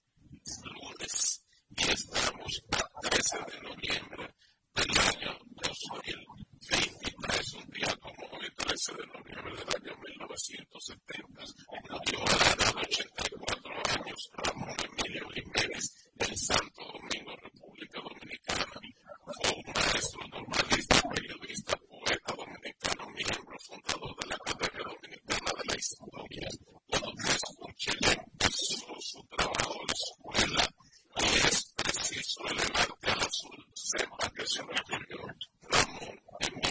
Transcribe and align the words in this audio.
lunes 0.63 1.43
y 1.77 1.89
estamos 1.91 2.63
a 2.71 2.77
13 3.09 3.37
de 3.37 3.61
noviembre 3.61 4.35
del 4.75 4.99
año 4.99 5.39
2023, 7.21 7.53
un 7.53 7.69
día 7.71 7.95
como 8.01 8.25
hoy, 8.33 8.47
13 8.55 8.93
de 8.93 9.07
noviembre 9.07 9.53
del 9.53 9.69
año 9.69 9.93
1970, 10.01 11.43
murió 11.69 12.19
a 12.19 12.37
la 12.37 12.49
edad 12.51 12.73
de 12.73 12.81
84 12.81 13.73
años 13.93 14.29
Ramón 14.33 14.75
Emilio 14.81 15.29
Jiménez 15.29 16.09
en 16.17 16.37
Santo 16.37 16.81
Domingo, 16.81 17.35
República 17.37 18.01
Dominicana. 18.01 18.65
Fue 19.21 19.51
un 19.53 19.73
maestro 19.73 20.27
normalista, 20.29 21.01
periodista, 21.13 21.77
poeta 21.77 22.33
dominicano, 22.33 23.09
miembro 23.13 23.59
fundador 23.59 24.15
de 24.17 24.27
la 24.27 24.35
Academia 24.35 24.83
Dominicana 24.83 25.51
de 25.57 25.65
la 25.67 25.75
Historia. 25.77 26.47
Cuando 26.87 27.11
y 27.11 28.09
empezó 28.09 28.95
su 28.99 29.23
trabajo 29.27 29.77
en 29.79 29.87
la 29.87 29.93
escuela, 29.93 30.73
y 31.17 31.47
es 31.47 31.73
preciso 31.75 32.45
elevarte 32.47 33.11
al 33.11 33.21
azul, 33.21 33.65
sepa 33.73 34.31
que 34.35 34.47
se 34.47 34.61
Ramón 35.71 36.21
Emilio 36.39 36.70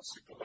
classical 0.00 0.39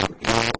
from 0.00 0.16
ill 0.22 0.59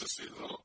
necessidad 0.00 0.55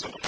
Thanks. 0.00 0.27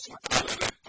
próxima 0.00 0.18
temporada. 0.20 0.79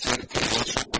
hacer 0.00 0.26
que 0.26 0.38
eso 0.38 0.99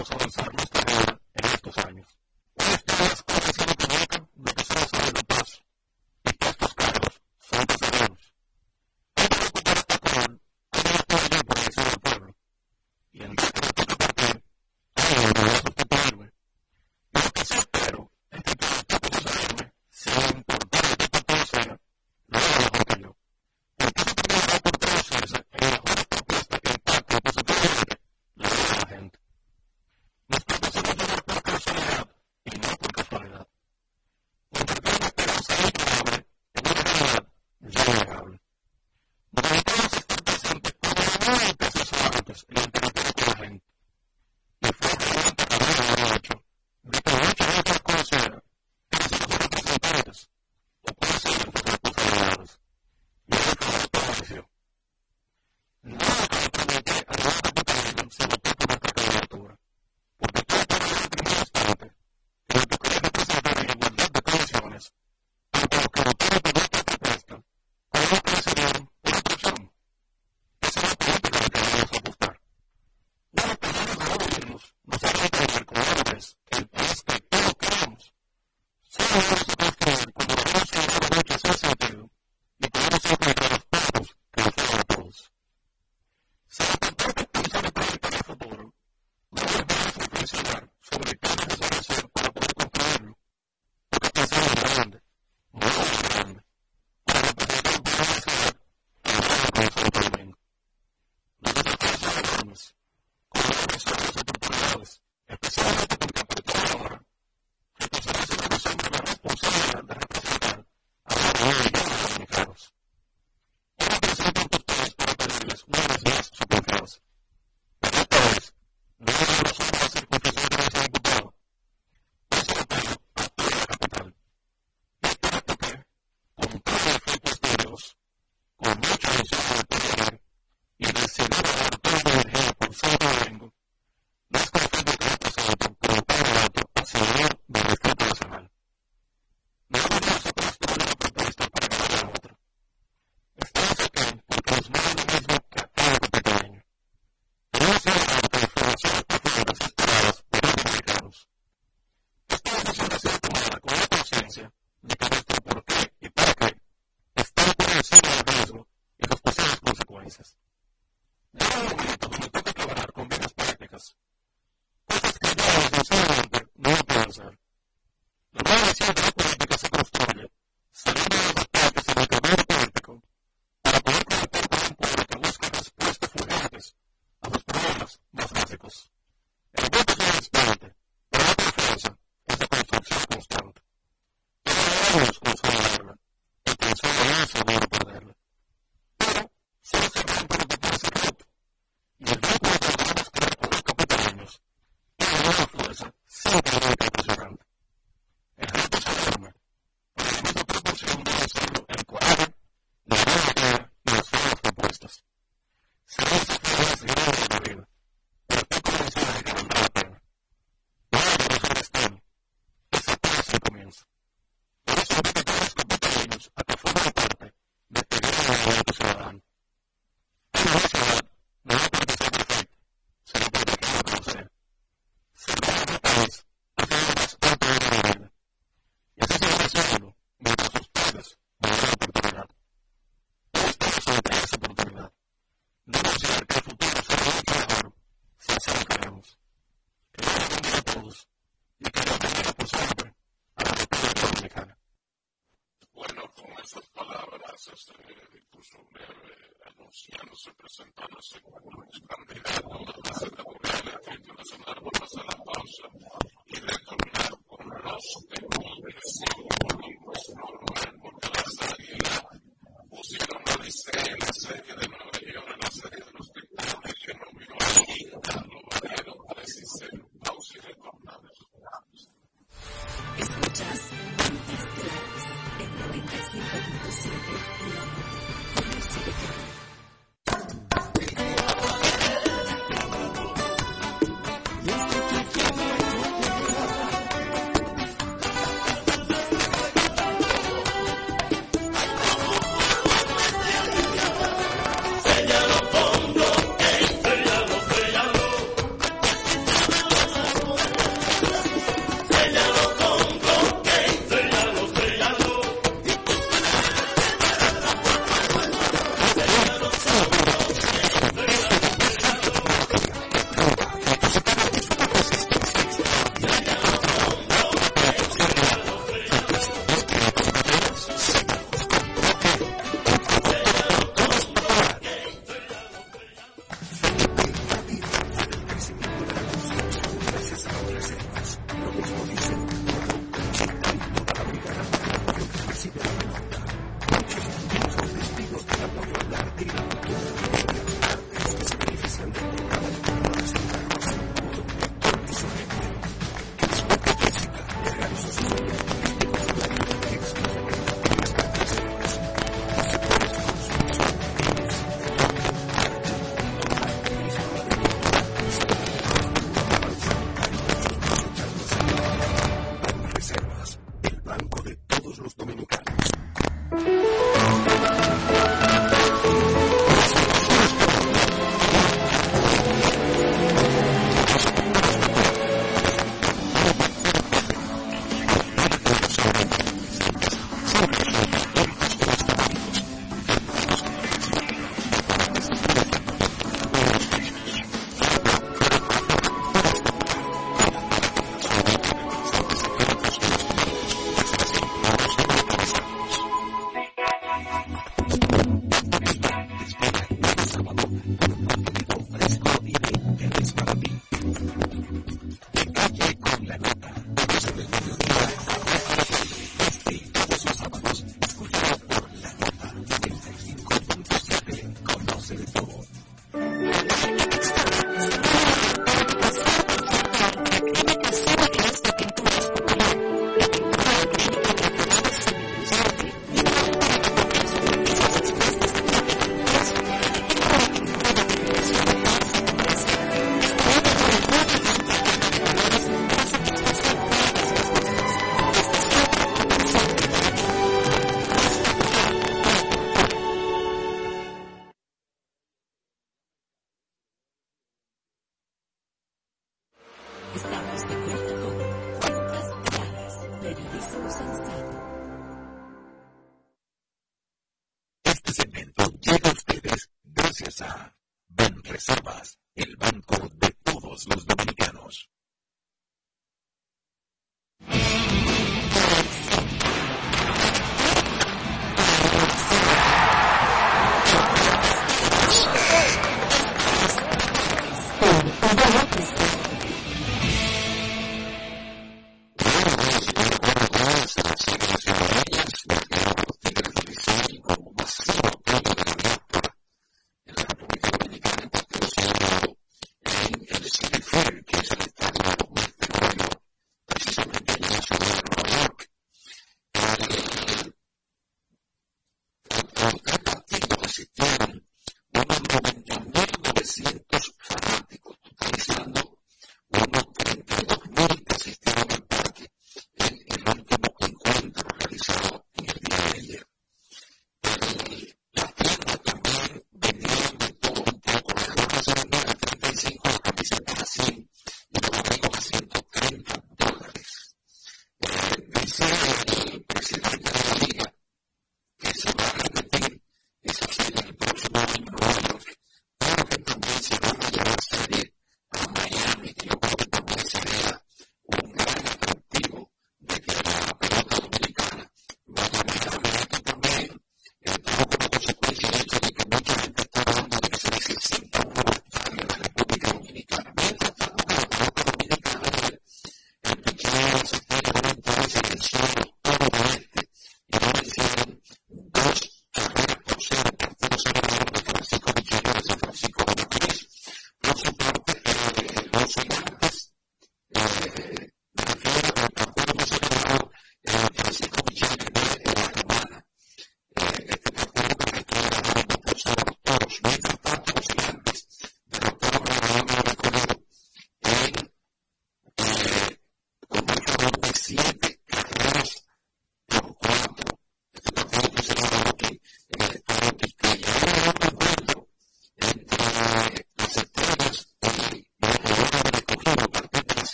Vamos 0.00 0.12
a 0.12 0.14
avanzar. 0.14 0.49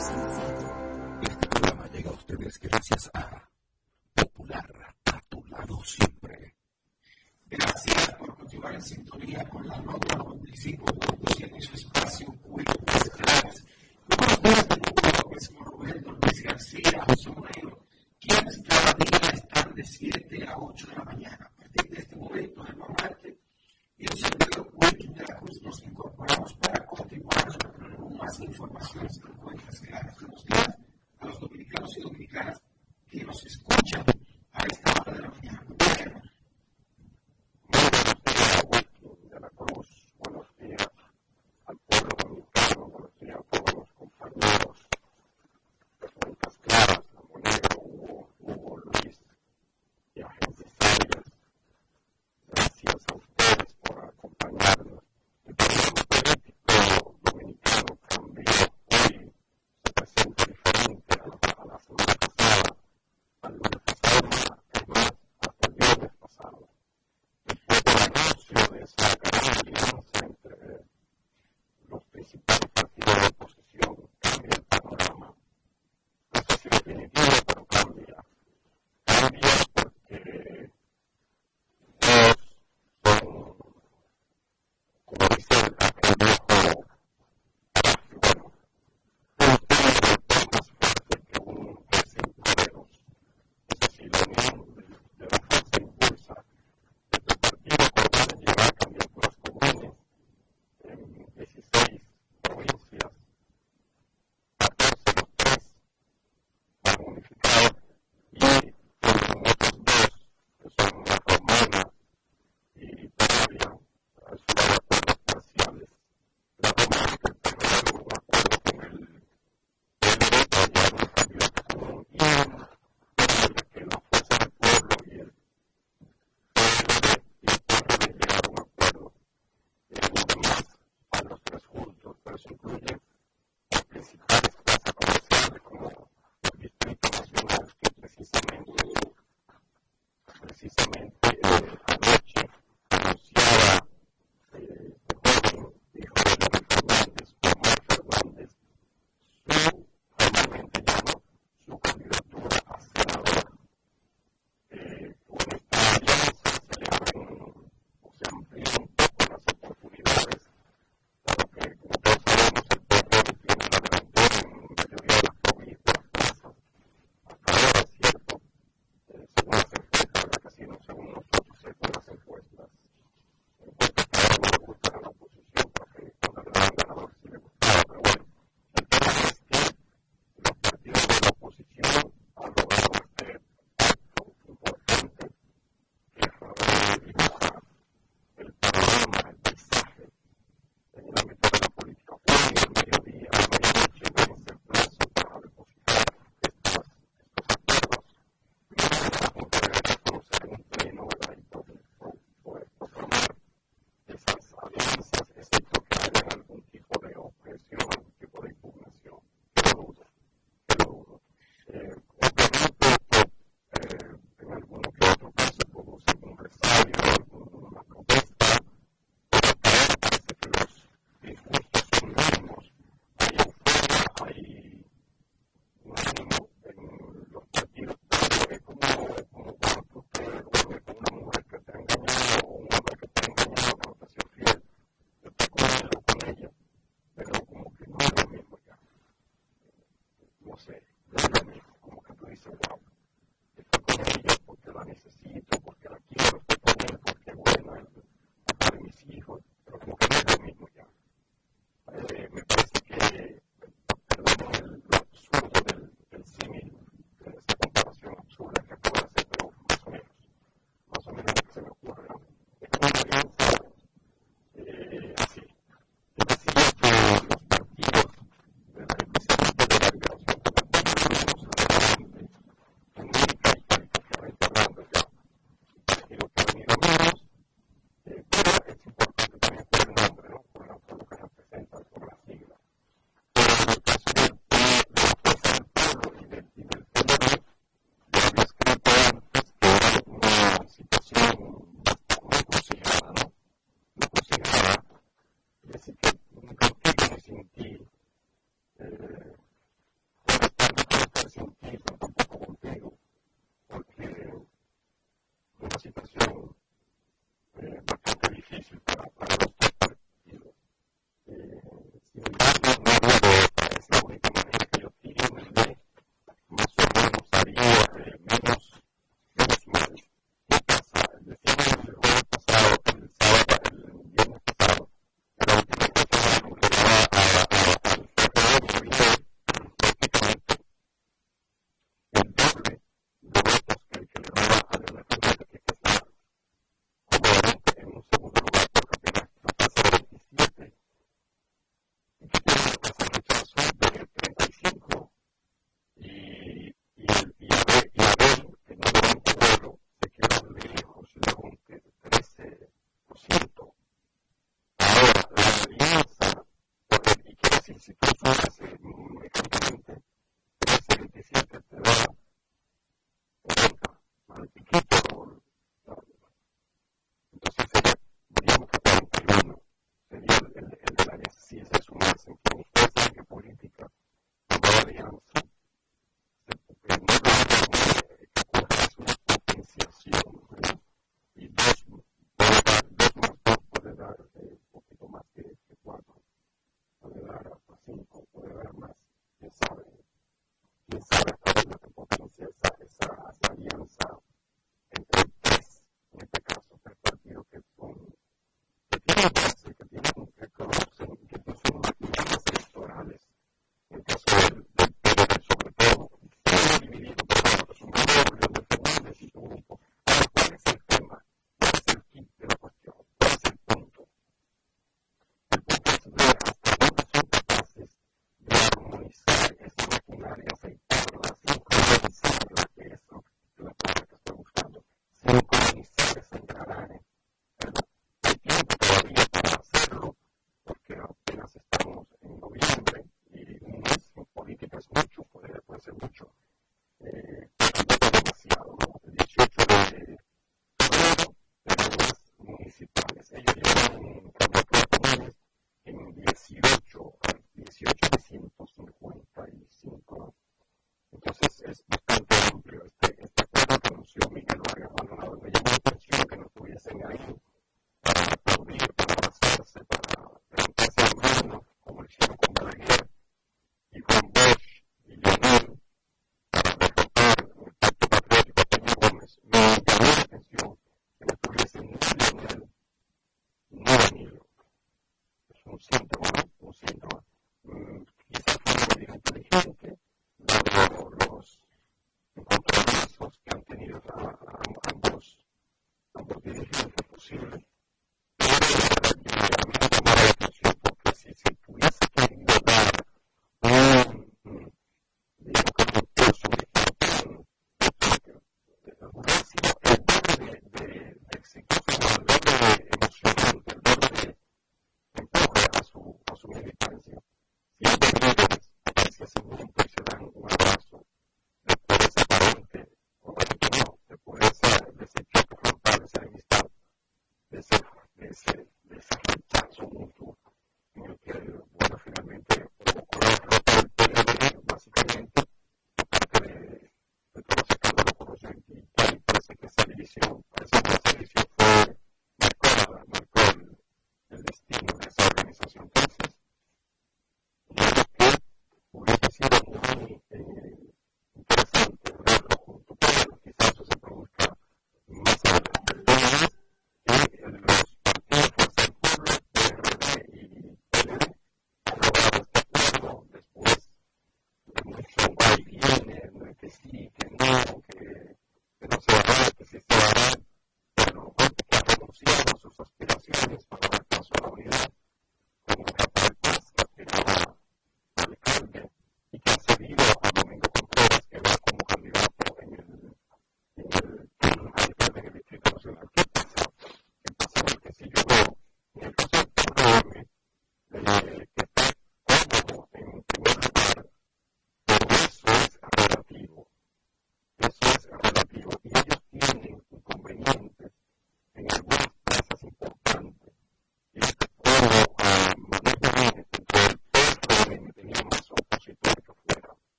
Este 0.00 1.46
programa 1.46 1.86
llega 1.92 2.08
a 2.08 2.14
ustedes 2.14 2.58
gracias 2.58 3.10
a 3.12 3.50
Popular, 4.14 4.64
a 5.04 5.20
tu 5.28 5.44
lado 5.44 5.84
siempre. 5.84 6.54
Gracias 7.50 8.14
por 8.14 8.34
continuar 8.34 8.76
en 8.76 8.82
sintonía 8.82 9.44
con 9.50 9.68
la 9.68 9.78
nota 9.82 10.16
95. 10.16 10.89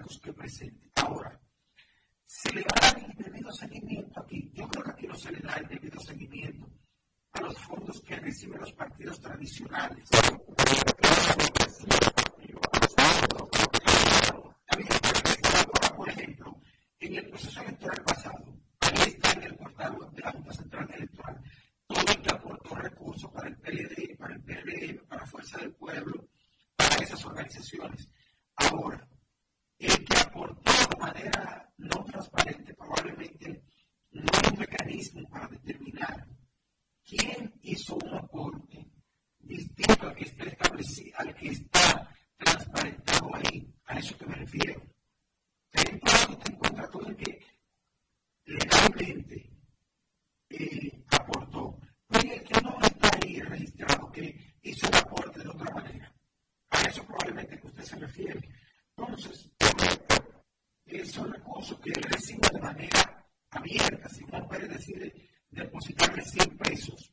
cargos 0.00 0.18
que 0.20 0.32
presente. 0.32 0.90
Ahora, 0.94 1.38
se 2.24 2.52
le 2.54 2.62
va 2.62 2.88
el 2.88 3.24
debido 3.24 3.52
seguimiento 3.52 4.20
aquí. 4.20 4.50
Yo 4.54 4.66
creo 4.68 4.84
que 4.84 4.90
aquí 4.92 5.06
no 5.06 5.14
se 5.14 5.30
le 5.30 5.40
da 5.40 5.54
el 5.54 5.68
debido 5.68 6.00
seguimiento 6.00 6.66
a 7.32 7.40
los 7.42 7.58
fondos 7.58 8.00
que 8.00 8.16
reciben 8.16 8.60
los 8.60 8.72
partidos 8.72 9.20
tradicionales. 9.20 10.08
supieran 61.70 62.10
decir 62.10 62.38
de 62.40 62.60
manera 62.60 63.26
abierta, 63.50 64.08
si 64.08 64.24
una 64.24 64.46
puede 64.48 64.66
decir 64.68 65.30
depositarle 65.50 66.22
100 66.22 66.58
pesos. 66.58 67.09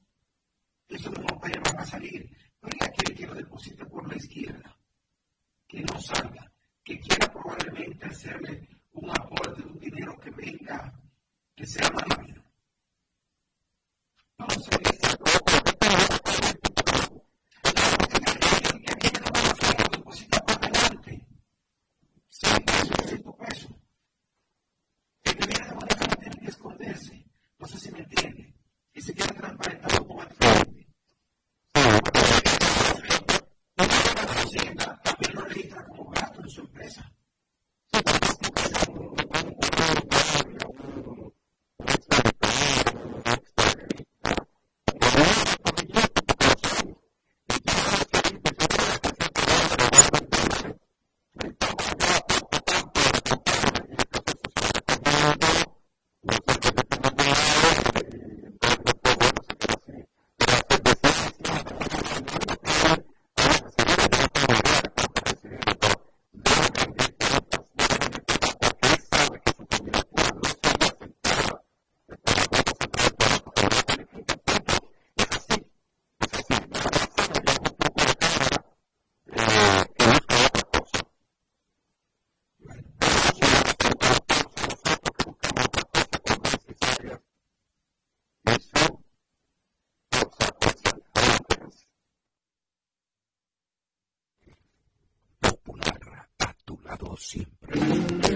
siempre. 97.18 98.27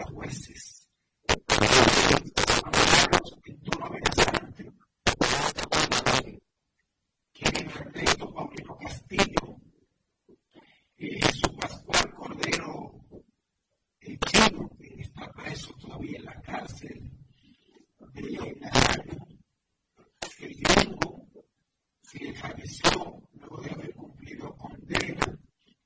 a 0.00 0.06
jueces. 0.12 0.88
en 3.46 3.60
tono 3.62 3.86
amenazante, 3.86 4.72
que 7.32 7.44
Ernesto 7.48 8.32
Paulino 8.32 8.76
Castillo, 8.78 9.60
eh, 10.96 11.20
su 11.32 11.56
Pascual 11.56 12.14
Cordero 12.14 12.94
el 14.00 14.18
chino, 14.20 14.68
que 14.78 15.02
está 15.02 15.30
preso 15.32 15.72
todavía 15.80 16.18
en 16.18 16.24
la 16.24 16.40
cárcel 16.42 17.10
de 18.12 18.56
Najayo, 18.60 19.26
el 20.40 20.54
gringo, 20.54 21.26
que 22.10 22.34
falleció 22.34 23.22
luego 23.32 23.60
de 23.62 23.70
haber 23.70 23.94
cumplido 23.94 24.54
condena, 24.56 25.38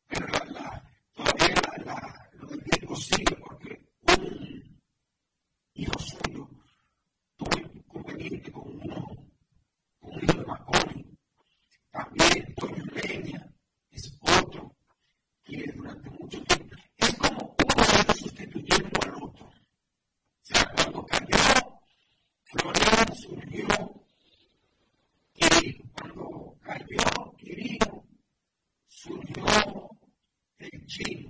pero 0.09 0.27
la, 0.29 0.45
la, 0.47 0.91
todavía 1.15 1.55
la, 1.63 1.85
la, 1.85 2.31
lo 2.33 2.47
del 2.49 2.61
gringo 2.61 2.97
sigue 2.97 3.37
porque 3.37 3.81
un 4.03 4.81
hijo 5.75 5.99
suyo 5.99 6.49
tuvo 7.37 7.59
inconveniente 7.59 8.51
con 8.53 8.69
uno, 8.69 9.07
con 10.01 10.15
un 10.15 10.25
hijo 10.25 10.39
de 10.39 10.45
Maconi, 10.47 11.19
también 11.91 12.55
Toño 12.57 12.85
Leña 12.95 13.55
es 13.91 14.19
otro 14.21 14.75
que 15.45 15.73
durante 15.73 16.11
mucho 16.11 16.43
tiempo 16.43 16.77
es 16.97 17.15
como 17.17 17.39
uno 17.39 17.85
de 17.87 18.01
ellos 18.01 18.19
sustituyendo 18.19 19.01
al 19.03 19.15
otro. 19.23 19.47
O 19.47 19.53
sea, 20.43 20.71
cuando 20.75 21.07
cayó 21.07 21.37
Florian 30.99 31.28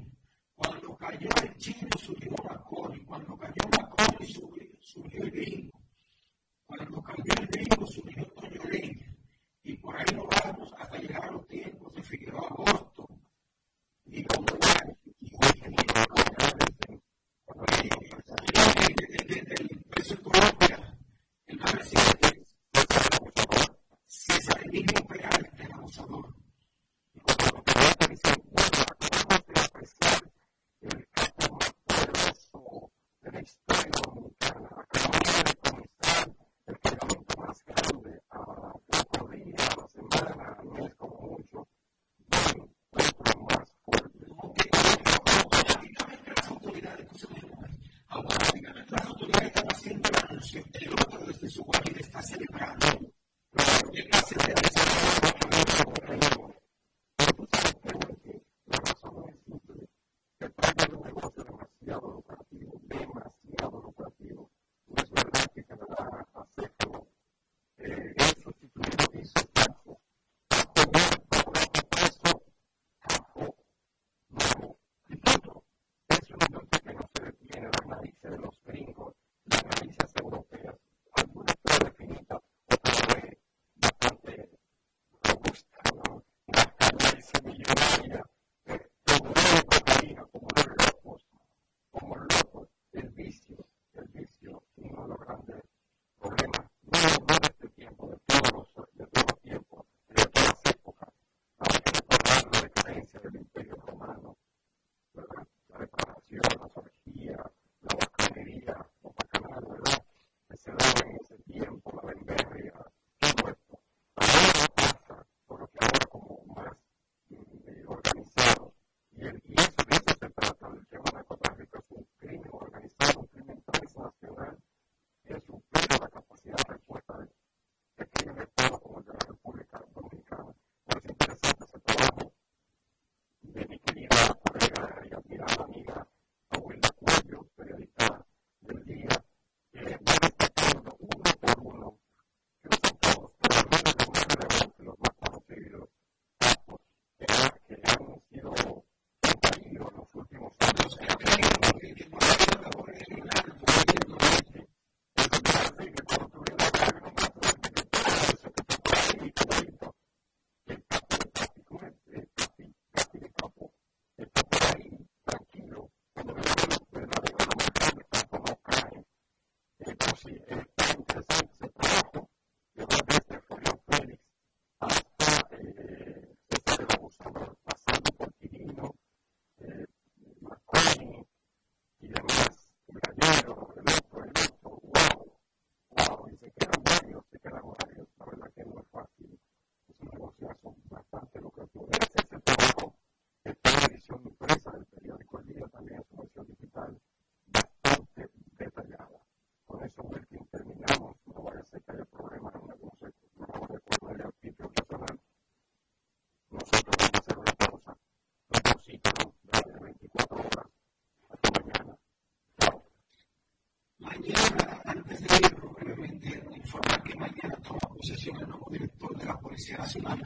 desde, 215.09 215.27
obviamente, 215.63 216.45
informar 216.55 217.03
que 217.03 217.15
mañana 217.15 217.57
toma 217.63 217.81
posesión 217.97 218.37
el 218.41 218.49
nuevo 218.49 218.69
director 218.71 219.17
de 219.19 219.25
la 219.25 219.39
Policía 219.39 219.79
Nacional, 219.79 220.21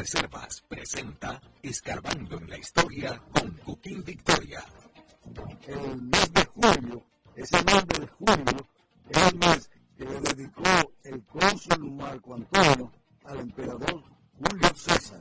Reservas 0.00 0.62
presenta 0.66 1.42
Escarbando 1.62 2.38
en 2.38 2.48
la 2.48 2.56
Historia 2.56 3.22
con 3.34 3.50
Cuquín 3.58 4.02
Victoria. 4.02 4.64
El 5.66 6.00
mes 6.00 6.32
de 6.32 6.44
julio, 6.54 7.04
ese 7.36 7.62
mes 7.64 7.86
de 7.86 8.06
julio, 8.06 8.66
es 9.10 9.28
el 9.28 9.38
mes 9.38 9.70
que 9.98 10.04
le 10.06 10.20
dedicó 10.20 10.92
el 11.04 11.22
cónsul 11.26 11.92
Marco 11.92 12.34
Antonio 12.34 12.90
al 13.26 13.40
emperador 13.40 14.02
Julio 14.38 14.74
César. 14.74 15.19